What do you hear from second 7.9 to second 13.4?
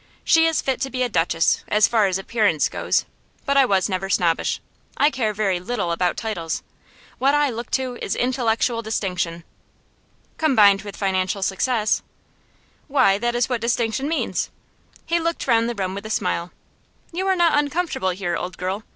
is intellectual distinction.' 'Combined with financial success.' 'Why, that